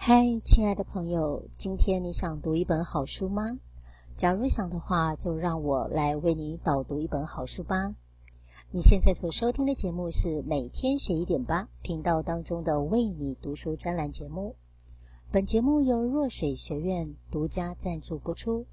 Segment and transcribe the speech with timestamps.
[0.00, 3.58] 嗨，亲爱的朋友，今天你想读一本好书吗？
[4.16, 7.96] 假如想的话，就让我来为你导读一本好书吧。
[8.70, 14.54] 你现在所收听的节目是每天学一点吧频道当中的为你读书专栏节目。
[15.32, 18.66] 本节目由若水学院独家赞助播出。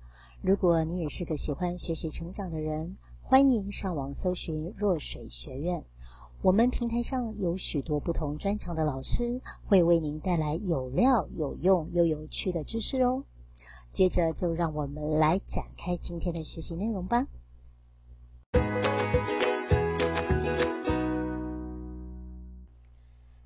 [0.43, 5.85] 如果你也是个喜欢学习成长的人，欢迎上网搜寻若水学院。
[6.45, 13.23] 我们平台上有许多不同专长的老师，会为您带来有料、有用又有趣的知识哦。
[13.93, 17.25] 接着就让我们来展开今天的学习内容吧。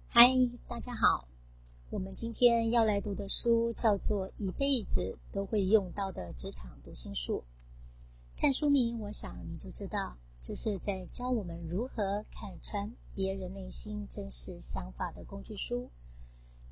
[0.10, 0.28] 嗨，
[0.68, 1.30] 大家好，
[1.92, 7.46] 我们今天要来读的书叫做《一辈子都会用到的职场读心术》。
[8.42, 10.18] 看书名，我想你就知道。
[10.42, 15.92] 这是在教我们如何看穿别人内心真实想法的工具书。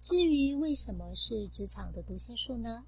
[0.04, 2.86] 至于为什么是职场的读心术呢？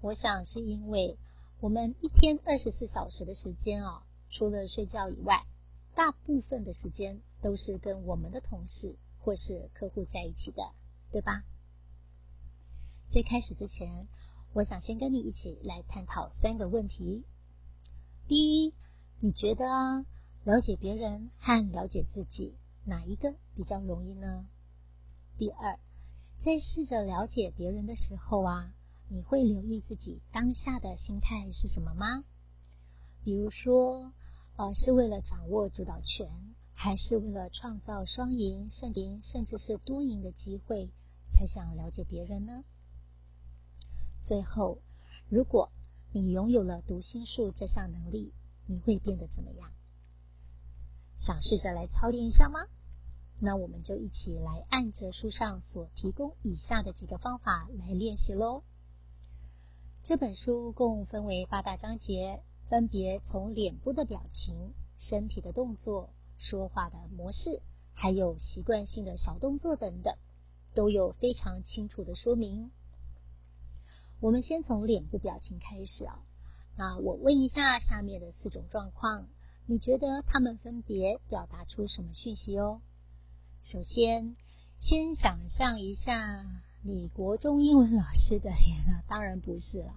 [0.00, 1.16] 我想是因为
[1.60, 5.44] 我们一天二十四小时的时间啊，除了睡觉以外，
[5.94, 10.72] 大部分的时间都是跟我们的同事或是客户在一起的，
[11.12, 11.44] 对吧？
[13.12, 14.08] 在开始之前，
[14.54, 17.24] 我想先跟你一起来探讨三个问题。
[18.26, 18.72] 第一，
[19.22, 19.66] 你觉得
[20.44, 22.54] 了解别人和了解自己
[22.86, 24.46] 哪一个比较容易呢？
[25.36, 25.78] 第二，
[26.42, 28.72] 在试着了解别人的时候啊，
[29.10, 32.24] 你会留意自己当下的心态是什么吗？
[33.22, 34.10] 比如说，
[34.56, 36.26] 呃，是为了掌握主导权，
[36.72, 40.88] 还是为了创造双赢、胜赢，甚至是多赢的机会，
[41.34, 42.64] 才想了解别人呢？
[44.24, 44.78] 最后，
[45.28, 45.70] 如果
[46.10, 48.32] 你拥有了读心术这项能力，
[48.70, 49.72] 你会变得怎么样？
[51.18, 52.60] 想试着来操练一下吗？
[53.40, 58.62] 那我们就一起来按着书上所提供以下的几个方法来练习喽。
[60.04, 67.60] 这本书共分为八大章节，分别从脸部的表情、身体的动作、说话的模式，
[67.92, 70.14] 还有习惯性的小动作等等，
[70.74, 72.70] 都有非常清楚的说明。
[74.20, 76.22] 我们先从脸部表情开始啊。
[76.76, 79.28] 那我问一下下面的四种状况，
[79.66, 82.80] 你觉得他们分别表达出什么讯息哦？
[83.62, 84.34] 首先，
[84.78, 86.46] 先想象一下
[86.82, 89.94] 你国中英文老师的脸啊， 当然不是了。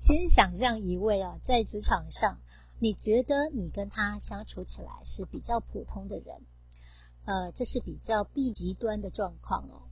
[0.00, 2.38] 先想象一位啊，在职场上，
[2.78, 6.42] 你觉得你跟他相处起来是比较普通的人，
[7.24, 9.82] 呃，这是比较 B 极端的状况哦。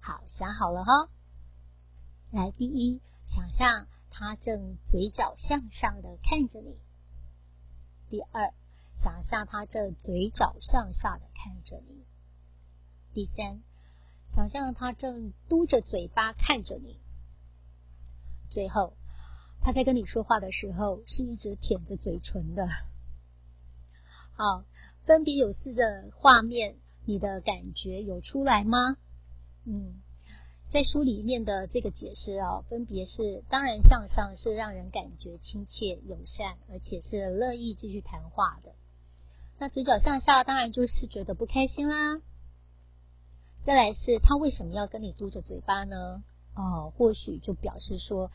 [0.00, 1.08] 好，想好了哈。
[2.30, 3.88] 来，第一，想象。
[4.16, 6.78] 他正嘴角向上的看着你。
[8.08, 8.54] 第二，
[9.02, 12.04] 想象他正嘴角向下的看着你。
[13.12, 13.60] 第三，
[14.32, 17.00] 想象他正嘟着嘴巴看着你。
[18.50, 18.96] 最后，
[19.60, 22.68] 他在跟你说话的时候是一直舔着嘴唇的。
[24.36, 24.64] 好，
[25.06, 28.96] 分别有四个画面，你的感觉有出来吗？
[29.64, 30.03] 嗯。
[30.74, 38.72] 在书里面的这个解释啊，分别是：当然向上是让人感觉亲切友善，而且是乐意继续谈话的。
[39.60, 42.20] 那嘴角向下，当然就是觉得不开心啦。
[43.64, 46.24] 再来是他为什么要跟你嘟着嘴巴呢？
[46.56, 48.32] 哦，或许就表示说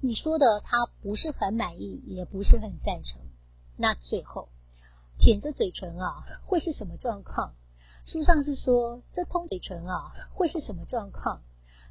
[0.00, 3.20] 你说的他不是很满意，也不是很赞成。
[3.76, 4.48] 那最后
[5.18, 7.52] 舔着嘴唇啊，会是什么状况？
[8.06, 11.42] 书上是说这通嘴唇啊，会是什么状况？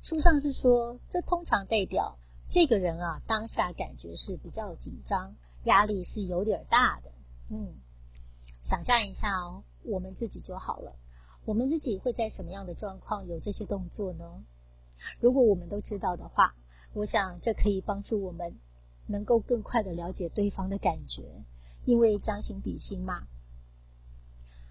[0.03, 2.17] 书上是说，这通常代表
[2.49, 7.11] 这个人啊，当下感觉是比较紧张，压力是有点大的。
[7.49, 7.75] 嗯，
[8.63, 10.95] 想象一下哦，我们自己就好了。
[11.45, 14.43] 我们自己会在什么样的状况有这些动作呢？
[15.19, 16.55] 如果我们都知道的话，
[16.93, 18.59] 我想这可以帮助我们
[19.07, 21.45] 能够更快的了解对方的感觉，
[21.85, 23.27] 因为将心比心嘛。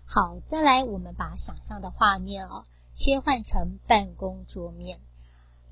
[0.05, 4.99] 好，再来，我们把想象的画面哦，切换成办公桌面。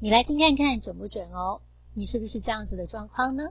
[0.01, 1.61] 你来听看看准不准哦？
[1.93, 3.51] 你是不是这样子的状况呢？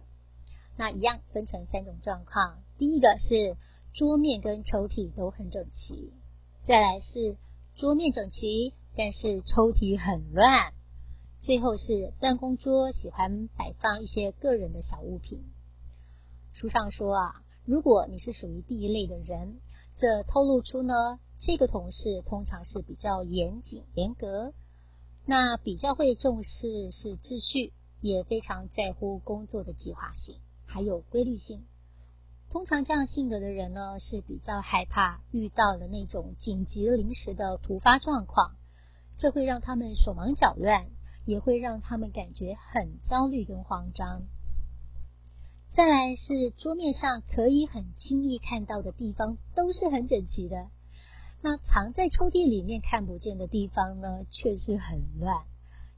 [0.77, 2.63] 那一样分成三种状况。
[2.77, 3.57] 第一个是
[3.94, 6.13] 桌面跟抽屉都很整齐，
[6.66, 7.36] 再来是
[7.75, 10.71] 桌面整齐，但是抽屉很乱，
[11.39, 15.44] 最后是办公桌喜欢摆放一些个人的小物品。
[16.54, 19.60] 书上说啊，如果你是属于第一类的人，
[19.98, 24.54] 这透露出呢，这个同事通常是比较严谨严格。
[25.29, 31.65] 那比较会重视是秩序，也非常在乎工作的计划性，还有规律性。
[32.50, 38.56] 通常这样性格的人呢，是比较害怕遇到的那种紧急临时的突发状况，
[39.18, 40.88] 这会让他们手忙脚乱，
[41.25, 44.21] 也会让他们感觉很焦虑跟慌张。
[45.75, 50.69] 再来是桌面上可以很轻易看到的地方都是很整齐的，
[51.49, 55.45] 那藏在抽屉里面看不见的地方呢，却是很乱。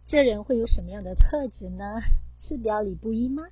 [0.06, 2.02] 这人会有什么样的特质呢？
[2.40, 3.48] 是表里不一吗？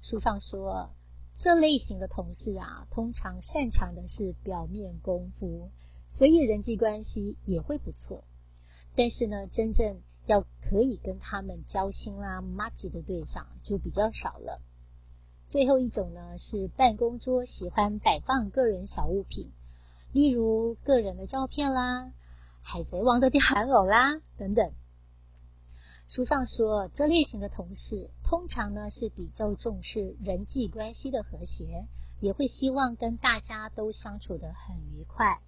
[0.00, 0.94] 书上说，
[1.36, 5.68] 这类型的同事啊，通常擅长的是表面功夫，
[6.16, 8.24] 所以人际关系也会不错。
[8.96, 14.62] 但是呢，真正要可以跟他们交心啦、麻吉的对象就比较少了。
[15.48, 19.52] 最后一种呢，是办公桌喜欢摆放个人小物品，
[20.14, 22.12] 例如个人的照片啦、
[22.62, 24.72] 海贼王的玩偶啦等等。
[26.06, 31.88] 书上说，这类型的同事通常呢是比较重视人际关系的和谐，
[32.20, 35.40] 也会希望跟大家都相处得很愉快，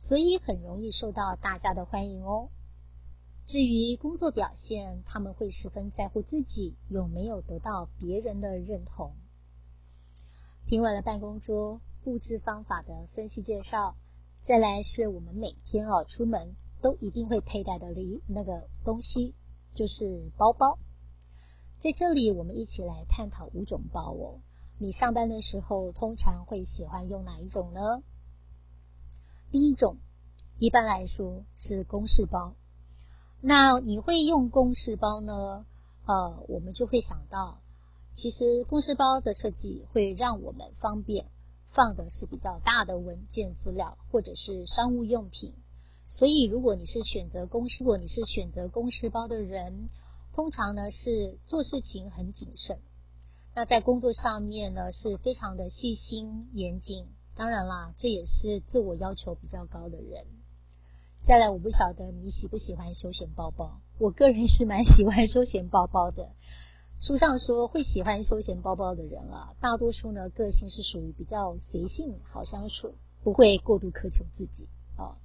[0.00, 2.48] 所以很容易受到大家的欢迎哦。
[3.46, 9.12] 至于工作表现，他们会十分在乎自己有没有得到别人的认同。
[10.66, 13.96] 听完了办公桌布置方法的分析介绍，
[14.46, 19.34] 再来是我们每天哦出门都一定会佩戴的礼那个东西，
[19.74, 20.78] 就是包包。
[21.82, 24.40] 在这里，我们一起来探讨五种包哦。
[24.78, 28.02] 你上班的时候通常会喜欢用哪一种呢？
[29.50, 29.96] 第一种，
[30.58, 32.54] 一般来说是公事包。
[33.40, 35.64] 那你会用公事包呢？
[36.04, 37.60] 呃，我们就会想到，
[38.14, 41.28] 其实公事包的设计会让我们方便
[41.74, 45.52] 放的是比较大的文件资料或者是商务用品。
[46.06, 49.88] 所以，如果你是选择公司，如果你是选择公事包的人，
[50.32, 52.78] 通常呢是做事情很谨慎。
[53.54, 57.06] 那在工作上面呢是非常的细心严谨。
[57.36, 60.24] 当然啦，这也是自我要求比较高的人。
[61.26, 63.80] 再来，我不晓得你喜不喜欢休闲包包。
[63.98, 66.30] 我个人是蛮喜欢休闲包包的。
[67.06, 75.18] 书上说，会喜欢休闲包包的人啊，大多数呢个性是属于比较随性、好相处，不会过度苛求自己啊。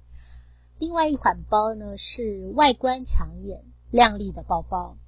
[0.78, 4.98] 另外一款包呢是外观抢眼、亮丽的包包。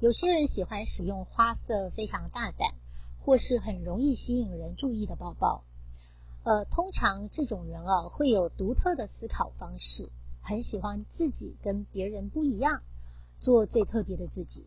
[0.00, 2.74] 有些人喜欢使用花色非常大胆，
[3.20, 5.62] 或是很容易吸引人注意的包包。
[6.42, 10.08] 呃，通常这种人啊，会有独特的思考方式，
[10.42, 12.82] 很喜欢自己跟别人不一样，
[13.38, 14.66] 做最特别的自己。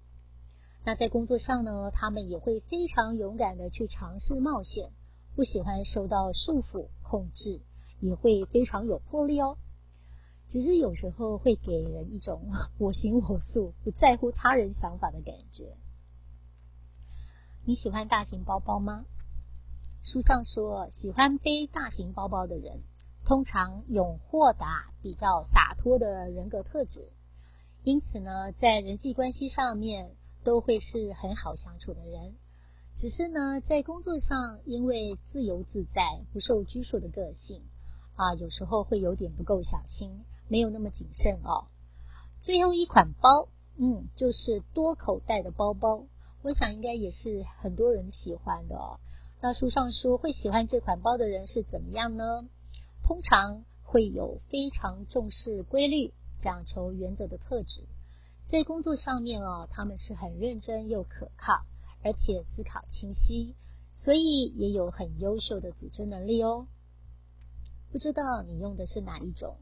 [0.86, 4.92] 那在工作上呢，他们也会非常勇敢的去尝试冒险，
[5.36, 7.62] 不喜欢受到束缚控制，
[8.00, 9.58] 也会非常有魄力哦。
[10.48, 12.42] 只是有时候会给人一种
[12.80, 15.78] 我行我素，不在乎他人想法的感觉。
[17.66, 19.06] 你喜欢大型包包吗？
[20.02, 22.82] 书上说，喜欢背大型包包的人，
[23.26, 27.12] 通常有豁达、比较洒脱的人格特质，
[27.84, 32.36] 因此呢，在人际关系上面都会是很好相处的人。
[32.98, 37.62] 只是呢，在工作上，因为自由自在、不受拘束的个性
[38.16, 41.68] 啊，有时候会有点不够小心，没有那么谨慎哦。
[42.42, 43.48] 最后一款包，
[43.78, 46.06] 嗯，就是多口袋的包包，
[46.42, 49.00] 我想应该也是很多人喜欢的哦。
[49.42, 52.46] 那书上说，会喜欢这款包的人是怎么样呢？
[53.04, 57.84] 通常会有非常重视规律、讲求原则的特质，
[58.52, 61.66] 在工作上面哦，他们是很认真又可靠，
[62.04, 63.54] 而且思考清晰，
[63.96, 66.68] 所以也有很优秀的组织能力哦。
[67.92, 69.58] 不知道你用的是哪一种？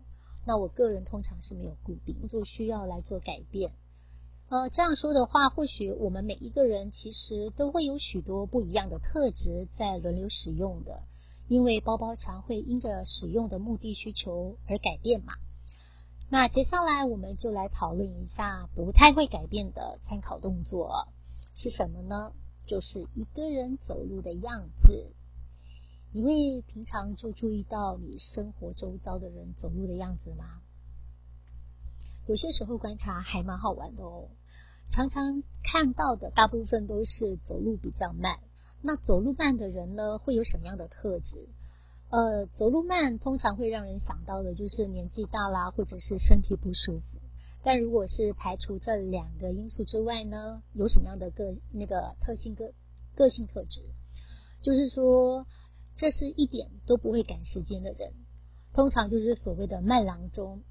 [0.46, 3.74] 那我个人通常是没有固定，工作需要来做改变。
[4.48, 11.04] 呃，这样说的话，或许我们每一个人其实都会有许多不一样的特质在轮流使用的，
[11.50, 15.34] 因为包包常会因着使用的目的需求而改变嘛。
[16.30, 21.08] 那接下来我们就来讨论一下不太会改变的参考动作
[21.56, 22.34] 是什么呢？
[22.66, 25.14] 就是一个人走路的样子。
[26.12, 30.62] 你会平常就注意到你生活周遭的人走路的样子吗？
[32.28, 34.28] 有些时候观察还蛮好玩的哦，
[34.92, 38.40] 常常看到的大部分都是走路比较慢。
[38.82, 41.48] 那走路慢的人呢，会有什么样的特质？
[42.10, 47.20] 呃，走路慢通常会让人想到的就是年纪大啦，或者是身体不舒服。
[47.64, 52.72] 但如果是排除这两个因素之外呢，有什么样的个那个特性个
[53.16, 53.82] 个性特质？
[54.62, 55.46] 就是说，
[55.98, 58.14] 这是一点都不会赶时间的人，
[58.74, 60.62] 通常就是所谓的慢郎中。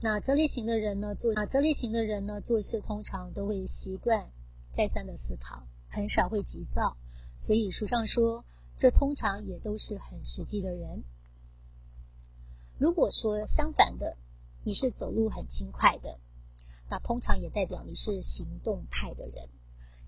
[0.00, 4.30] 那这类型的人呢，做啊这类型的人呢，做事通常都会习惯
[4.74, 6.96] 再三的思考，很少会急躁。
[7.44, 8.44] 所以书上说，
[8.78, 11.02] 这通常也都是很实际的人。
[12.78, 14.16] 如果说相反的，
[14.64, 16.20] 你是走路很轻快的，
[16.88, 19.48] 那通常也代表你是行动派的人，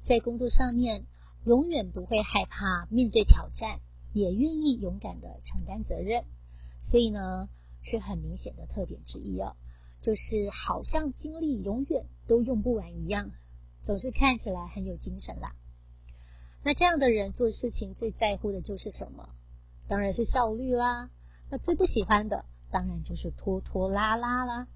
[0.07, 1.07] 在工作上面
[1.45, 3.81] 永远不会害怕面对挑战，
[4.13, 6.25] 也愿意勇敢的承担责任，
[6.83, 7.49] 所以呢，
[7.83, 9.57] 是很明显的特点之一哦，
[10.01, 13.33] 就是好像精力永远都用不完一样，
[13.85, 15.57] 总是看起来很有精神啦。
[16.63, 19.31] 那这样的人做事情最在乎的就是什么？
[19.89, 21.11] 当然是效率啦。
[21.51, 24.69] 那最不喜欢的当然就是拖拖拉拉啦。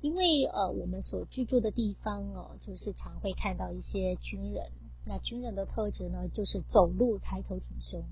[0.00, 4.72] 因为呃，我们所居住的地方哦，就是常会看到一些军人。
[5.04, 8.04] 那军人的特质呢，就是走路抬头挺胸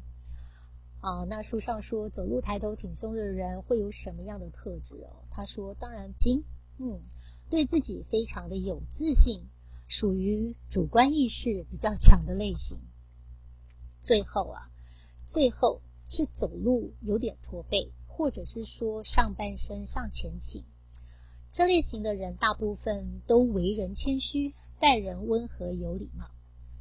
[1.01, 1.25] 啊。
[1.25, 5.25] 那书上说，走路抬头挺胸的人会有什么样的特质哦？
[5.31, 6.45] 他说，当然，精，
[6.79, 7.01] 嗯，
[7.49, 9.49] 对自己非常的有自信，
[9.91, 12.79] 属于主观意识比较强的类型。
[14.01, 14.71] 最后啊，
[15.27, 20.65] 最后是走路有点驼背，或者是说上半身向前倾。
[21.53, 26.31] 这类型的人大部分都为人谦虚，待人温和有礼貌，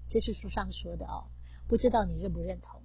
[0.07, 1.25] 这是书上说的哦，
[1.67, 2.83] 不知道你认不认同？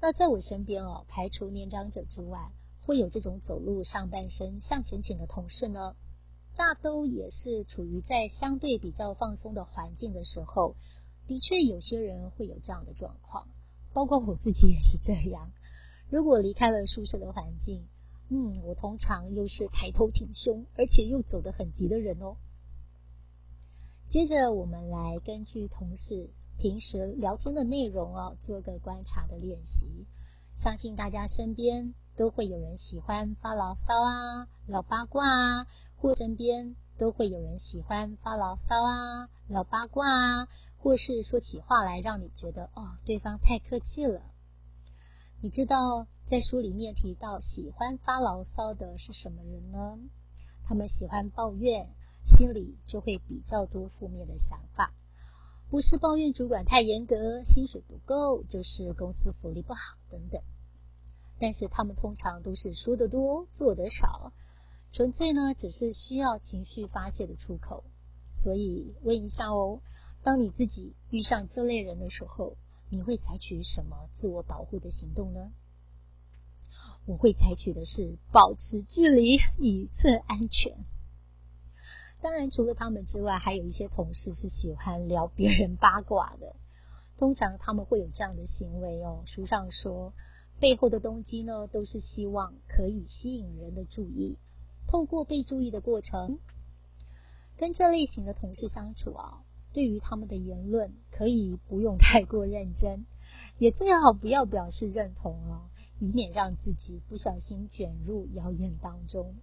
[0.00, 5.94] 那在我身边哦，排除年长者之外，会有这种走路上半身向前倾的同事呢，
[6.56, 10.76] 大都也是处于在相对比较放松的环境的时候，
[11.26, 13.48] 的确有些人会有这样的状况，
[13.92, 15.50] 包括我自己也是这样。
[16.10, 17.86] 如果离开了舒适的环境，
[18.28, 22.36] 嗯，我通常又是抬头挺胸，而且又走得很急的人哦。
[24.10, 26.28] 接着，我们来根据同事
[26.58, 30.06] 平时聊天的内容哦，做个观察的练习。
[30.62, 35.66] 相信大家身边都会有人喜欢发牢骚啊、聊八卦啊，
[36.02, 44.20] 或身边都会有人喜欢发牢骚啊、聊八卦啊，或是说起话来让你觉得哦，对方太客气了。
[45.40, 49.96] 你知道，在书里面提到，喜欢发牢骚的是什么人呢？
[50.64, 51.88] 他们喜欢抱怨，
[52.36, 54.92] 心里就会比较多负面的想法。
[55.70, 59.80] 不是抱怨主管太严格、薪水不够，就是公司福利不好
[60.10, 60.42] 等等。
[61.38, 64.32] 但是他们通常都是说得多，做得少，
[64.92, 67.84] 纯粹呢只是需要情绪发泄的出口。
[68.42, 69.80] 所以问一下哦，
[70.22, 72.56] 当你自己遇上这类人的时候，
[72.90, 75.50] 你会采取什么自我保护的行动呢？
[77.06, 80.76] 我会采取的是保持距离，以策安全。
[82.20, 86.54] 当然，除了他们之外，还有一些同事是喜欢聊别人八卦的。
[87.18, 89.24] 通常他们会有这样的行为哦。
[89.26, 90.12] 书上说，
[90.60, 94.38] 背后的动机呢，都是希望可以吸引人的注意，
[94.92, 96.38] 透过被注意的过程，
[97.56, 103.06] 跟这类型的同事相处啊，对于他们的言论可以不用太过认真，
[103.56, 105.70] 也最好不要表示认同哦。
[105.98, 109.36] 以免让自己不小心卷入谣言当中。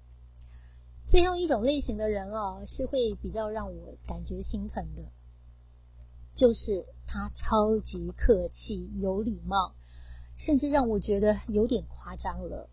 [1.07, 5.01] 最后一种类型的人哦，是会比较让我感觉心疼的，
[6.35, 9.73] 就是他超级客气、有礼貌，
[10.37, 12.69] 甚至让我觉得有点夸张了。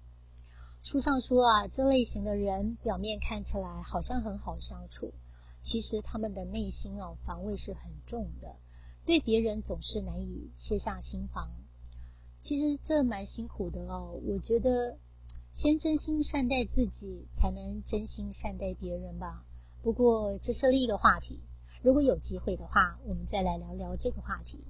[0.88, 5.12] 书上说啊，这类型的人表面看起来好像很好相处，
[5.61, 8.55] 其实他们的内心哦，防卫是很重的，
[9.05, 11.50] 对别人总是难以卸下心防。
[12.40, 14.97] 其实这蛮辛苦的哦，我觉得
[15.55, 19.45] 先真心善待自己，才能真心善待别人吧。
[19.83, 21.40] 不过这是另一个话题，
[21.83, 24.62] 如果有机会的话，我们再来聊聊这个话题。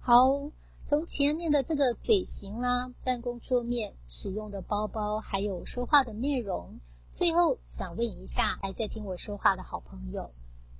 [0.00, 0.50] 好，
[0.92, 6.80] 从前面的这个嘴型啦、办公桌面、使用的包包，还有说话的内容，
[7.14, 10.32] 最后想问一下，还在听我说话的好朋友，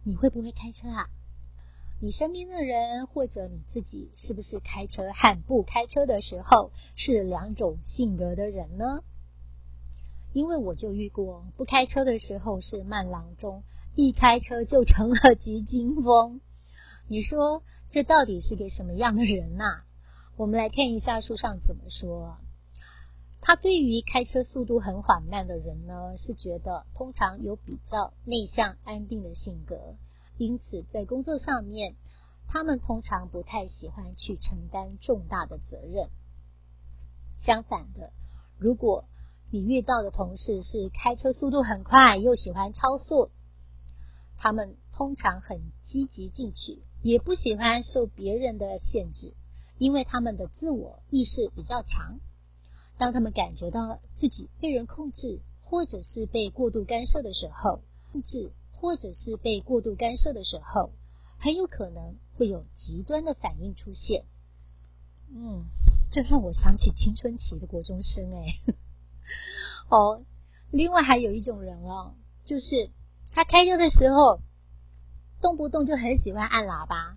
[0.05, 1.09] 你会不会开车啊？
[1.99, 9.03] 你身边的人或者你自己，是不是开车和不开车的时候是两种性格的人呢？
[10.35, 13.63] 因为我就遇过，不开车的时候是慢郎中，
[13.95, 16.43] 一开车就成了急惊风。
[17.09, 19.85] 你说这到底是个什么样的人呐？
[20.37, 22.39] 我们来看一下书上怎么说。
[23.43, 29.97] 他对于开车速度很缓慢的人呢，是觉得通常有比较内向安定的性格。
[30.39, 31.97] 因此，在工作上面，
[32.49, 36.09] 他们通常不太喜欢去承担重大的责任。
[37.45, 38.13] 相反的，
[38.57, 39.05] 如果
[39.51, 43.31] 你遇到的同事是开车速度很快，又喜欢超速，
[44.39, 49.35] 他们通常很积极进取，也不喜欢受别人的限制，
[49.83, 52.21] 因为他们的自我意识比较强。
[52.99, 57.81] 当他们感觉到自己被人控制，或者是被过度干涉的时候，
[58.13, 58.53] 控制。
[58.75, 60.91] 或者是被过度干涉的时候，
[61.39, 64.25] 很有可能会有极端的反应出现。
[65.31, 65.67] 嗯，
[66.11, 68.59] 这让我想起青春期的国中生哎。
[69.89, 70.25] 哦，
[70.73, 72.91] 另外还有一种人哦，就是
[73.31, 74.41] 他开车的时候，
[75.41, 77.17] 动不动就很喜欢按喇叭，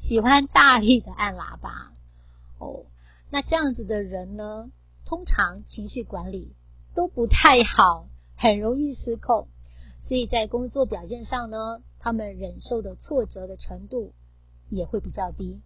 [0.00, 1.92] 喜欢大力的按喇叭。
[2.58, 2.86] 哦，
[3.30, 4.72] 那这样子的人呢，
[5.04, 6.56] 通常情绪管理
[6.94, 9.46] 都不太好，很容易失控，
[10.08, 14.12] 所以在工作表现上呢，他们忍受的挫折的程度
[14.68, 15.60] 也会比较低。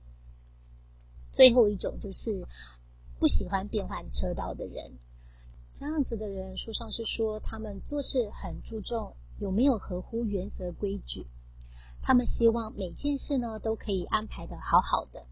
[1.32, 2.46] 最后一种就是
[3.18, 4.98] 不喜欢变换车道的人，
[5.74, 11.26] 这样子的人，书上是说他们做事很注重有没有合乎原则规矩，
[12.06, 15.26] 他们希望每件事呢都可以安排的好好的。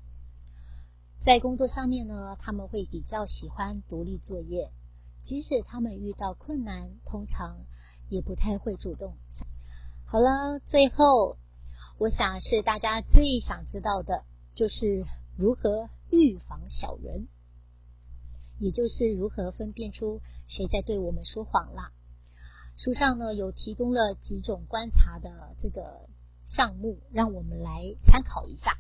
[1.23, 4.73] 在工作上面呢，他们会比较喜欢独立作业，
[5.23, 7.59] 即使他们遇到困难，通常
[8.09, 9.19] 也不太会主动。
[10.07, 11.37] 好了，最后
[11.99, 14.25] 我想是大家最想知道的，
[14.55, 15.05] 就是
[15.37, 17.29] 如何预防小人，
[18.59, 21.93] 也就是如何分辨出谁在对我们说谎啦。
[22.79, 26.09] 书上呢有提供了几种观察的这个
[26.44, 28.78] 项目，让我们来参考一下。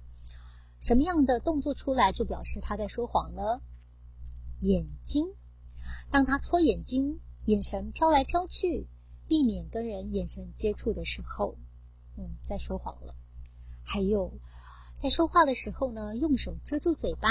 [0.80, 3.60] 什么样的动作出来就表示他在说谎呢？
[4.60, 5.26] 眼睛，
[6.10, 8.86] 当他搓眼睛，眼神飘来飘去，
[9.28, 11.56] 避免跟人眼神接触的时候，
[12.16, 13.14] 嗯，在说谎了。
[13.84, 14.32] 还有，
[15.00, 17.28] 在说话的时候呢，用手遮住嘴巴，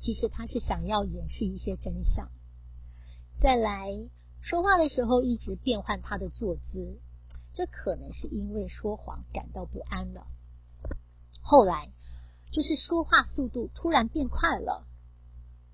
[0.00, 2.30] 其实他是想要掩饰一些真相。
[3.40, 3.90] 再来，
[4.40, 7.00] 说话的时候一直变换他的坐姿，
[7.58, 10.28] 这可能是因为说谎感到不安了。
[11.42, 11.90] 后来。
[12.50, 14.86] 就是说话速度突然变快了，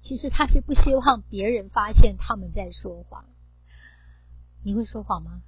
[0.01, 3.27] 其实他是不希望别人发现他们在说谎。
[4.65, 5.45] 你会说谎吗？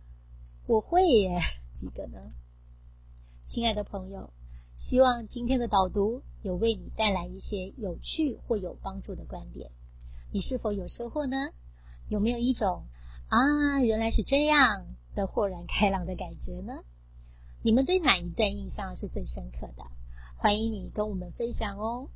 [0.69, 1.40] 我会耶，
[1.81, 2.31] 几个呢？
[3.49, 4.33] 亲爱的朋友，
[4.78, 9.73] 希望今天的导读有为你带来一些有趣或有帮助的观点。
[10.31, 11.37] 你是否有收获呢？
[12.09, 12.87] 有没有一种
[13.26, 14.87] 啊，原来是这样
[15.17, 16.85] 的豁然开朗的感觉呢？
[17.63, 19.85] 你们对哪一段印象是最深刻的？
[20.37, 22.11] 欢迎你跟我们分享哦。